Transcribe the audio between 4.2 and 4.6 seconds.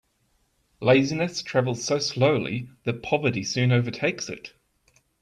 it.